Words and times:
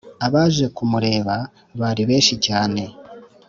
Abaje 0.25 0.65
ku 0.75 0.83
mureba 0.91 1.35
bari 1.79 2.03
benshi 2.09 2.35
cyane 2.45 2.81